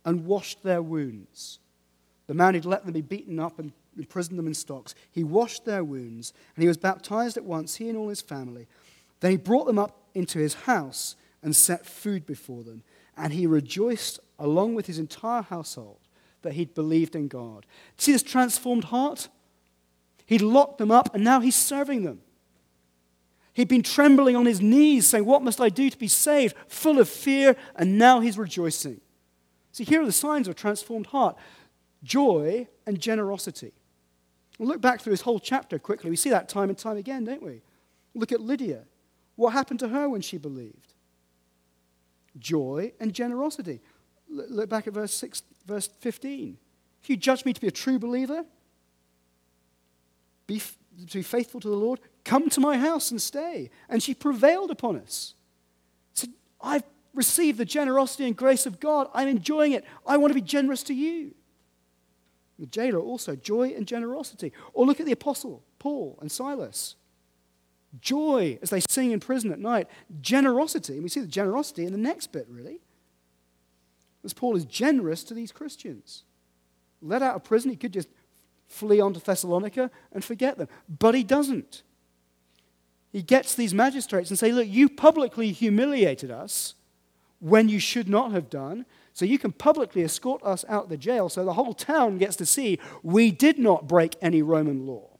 [0.05, 1.59] and washed their wounds.
[2.27, 5.65] The man who'd let them be beaten up and imprisoned them in stocks, he washed
[5.65, 8.67] their wounds and he was baptized at once, he and all his family.
[9.19, 12.83] Then he brought them up into his house and set food before them.
[13.17, 15.99] And he rejoiced along with his entire household
[16.41, 17.65] that he'd believed in God.
[17.97, 19.27] See this transformed heart?
[20.25, 22.21] He'd locked them up and now he's serving them.
[23.59, 26.55] He'd been trembling on his knees, saying, What must I do to be saved?
[26.69, 29.01] Full of fear, and now he's rejoicing.
[29.73, 31.35] See, here are the signs of a transformed heart
[32.01, 33.73] joy and generosity.
[34.57, 36.09] We'll look back through this whole chapter quickly.
[36.09, 37.61] We see that time and time again, don't we?
[38.13, 38.85] Look at Lydia.
[39.35, 40.93] What happened to her when she believed?
[42.37, 43.81] Joy and generosity.
[44.29, 46.57] Look back at verse, 6, verse 15.
[47.03, 48.45] If you judge me to be a true believer,
[50.47, 50.61] be,
[51.07, 53.69] to be faithful to the Lord, come to my house and stay.
[53.87, 55.33] And she prevailed upon us.
[56.13, 56.29] Said,
[56.61, 56.83] I've
[57.13, 59.07] received the generosity and grace of God.
[59.13, 59.85] I'm enjoying it.
[60.05, 61.33] I want to be generous to you.
[62.57, 64.51] The jailer also, joy and generosity.
[64.73, 66.95] Or look at the apostle, Paul and Silas.
[68.01, 69.87] Joy as they sing in prison at night.
[70.21, 70.93] Generosity.
[70.93, 72.81] And we see the generosity in the next bit, really.
[74.23, 76.25] As Paul is generous to these Christians.
[77.01, 78.09] Let out of prison, he could just
[78.69, 80.69] flee on to Thessalonica and forget them.
[80.87, 81.83] But he doesn't.
[83.11, 86.75] He gets these magistrates and say, Look, you publicly humiliated us
[87.39, 88.85] when you should not have done.
[89.13, 92.45] So you can publicly escort us out the jail so the whole town gets to
[92.45, 95.17] see we did not break any Roman law.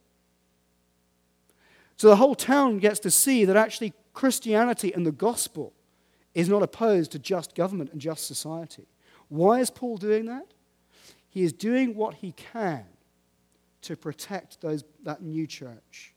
[1.96, 5.74] So the whole town gets to see that actually Christianity and the gospel
[6.34, 8.86] is not opposed to just government and just society.
[9.28, 10.46] Why is Paul doing that?
[11.28, 12.86] He is doing what he can
[13.82, 16.14] to protect those, that new church,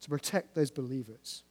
[0.00, 1.42] to protect those believers.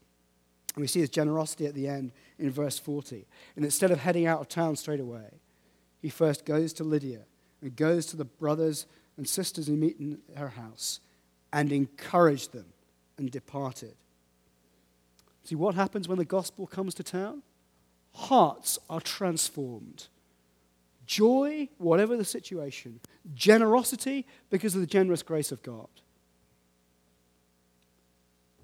[0.76, 3.26] And we see his generosity at the end in verse 40.
[3.55, 5.39] And instead of heading out of town straight away,
[6.01, 7.22] he first goes to Lydia
[7.62, 8.86] and goes to the brothers
[9.18, 10.99] and sisters who meet in her house
[11.51, 12.68] and encouraged them
[13.18, 13.95] and departed.
[15.43, 17.41] See what happens when the gospel comes to town?
[18.14, 20.07] Hearts are transformed
[21.10, 22.99] joy, whatever the situation,
[23.34, 25.88] generosity because of the generous grace of God.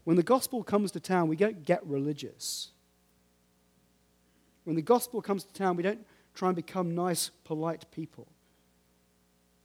[0.04, 2.70] When the gospel comes to town, we don't get religious.
[4.64, 8.28] When the gospel comes to town, we don't try and become nice, polite people.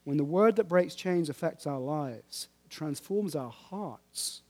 [0.04, 4.40] When the word that breaks chains affects our lives, it transforms our hearts,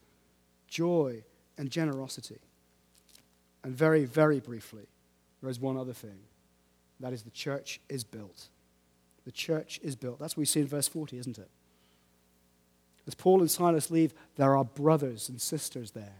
[0.68, 1.24] joy
[1.58, 2.38] and generosity.
[3.64, 4.86] And very, very briefly,
[5.40, 6.20] there is one other thing
[7.00, 8.48] that is, the church is built.
[9.24, 10.18] The church is built.
[10.18, 11.48] That's what we see in verse 40, isn't it?
[13.06, 16.16] As Paul and Silas leave, there are brothers and sisters there.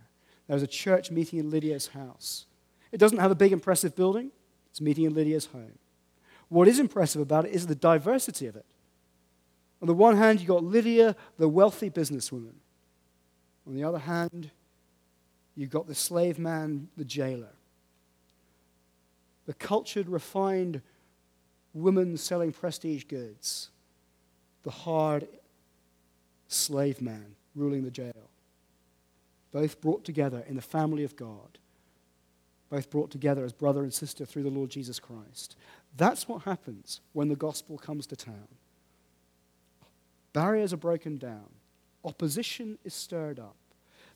[0.48, 2.46] There's a church meeting in Lydia's house.
[2.90, 4.32] It doesn't have a big, impressive building,
[4.70, 5.78] it's meeting in Lydia's home.
[6.48, 8.66] What is impressive about it is the diversity of it.
[9.80, 12.54] On the one hand, you've got Lydia, the wealthy businesswoman.
[13.66, 14.50] On the other hand,
[15.60, 17.52] You've got the slave man, the jailer,
[19.46, 20.82] the cultured, refined
[21.72, 23.70] woman selling prestige goods,
[24.62, 25.28] the hard
[26.48, 28.30] slave man ruling the jail.
[29.52, 31.58] Both brought together in the family of God,
[32.68, 35.56] both brought together as brother and sister through the Lord Jesus Christ.
[35.96, 38.48] That's what happens when the gospel comes to town.
[40.32, 41.48] Barriers are broken down,
[42.04, 43.56] opposition is stirred up,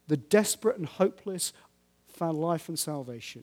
[0.06, 1.52] the desperate and hopeless
[2.06, 3.42] found life and salvation.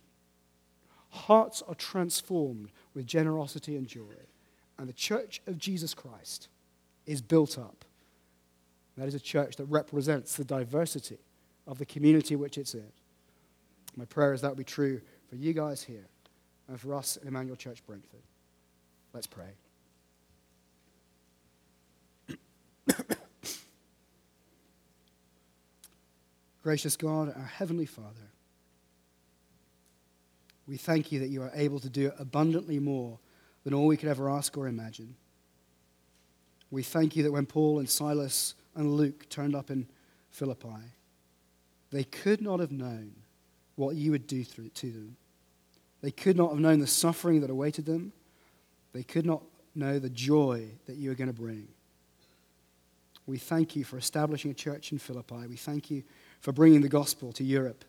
[1.12, 4.16] Hearts are transformed with generosity and joy.
[4.78, 6.48] And the church of Jesus Christ
[7.06, 7.86] is built up.
[8.98, 11.20] That is a church that represents the diversity
[11.68, 12.92] of the community which it's in.
[13.96, 16.08] My prayer is that will be true for you guys here
[16.68, 18.22] and for us at Emmanuel Church Brentford.
[19.14, 19.52] Let's pray.
[26.64, 28.32] Gracious God, our Heavenly Father,
[30.72, 33.20] we thank you that you are able to do abundantly more
[33.66, 35.16] than all we could ever ask or imagine.
[36.72, 39.86] We thank you that when Paul and Silas and Luke turned up in
[40.30, 40.94] Philippi,
[41.92, 43.12] they could not have known
[43.76, 45.18] what you would do through, to them.
[46.02, 48.14] They could not have known the suffering that awaited them.
[48.94, 49.44] They could not
[49.76, 51.68] know the joy that you were going to bring.
[53.28, 55.48] We thank you for establishing a church in Philippi.
[55.50, 56.04] We thank you
[56.40, 57.84] for bringing the gospel to Europe.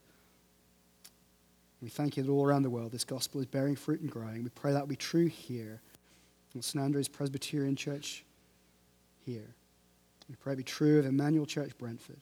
[1.83, 4.45] We thank you that all around the world this gospel is bearing fruit and growing.
[4.45, 5.81] We pray that will be true here
[6.55, 6.83] in St.
[6.83, 8.25] Andrew's Presbyterian Church
[9.27, 9.55] here.
[10.29, 12.21] We pray it be true of Emmanuel Church Brentford.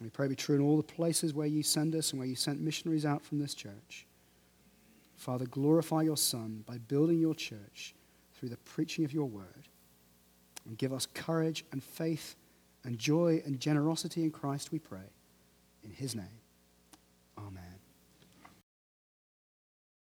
[0.00, 2.28] We pray it be true in all the places where you send us and where
[2.28, 4.06] you sent missionaries out from this church.
[5.16, 7.94] Father, glorify your Son by building your church
[8.34, 9.68] through the preaching of your word.
[10.66, 12.36] And give us courage and faith
[12.84, 15.10] and joy and generosity in Christ, we pray.
[15.84, 16.40] In his name,
[17.36, 17.69] amen.